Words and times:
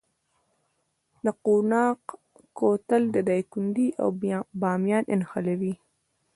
د 1.25 1.27
قوناق 1.43 2.01
کوتل 2.57 3.03
دایکنډي 3.27 3.87
او 4.01 4.09
بامیان 4.61 5.03
نښلوي 5.19 5.73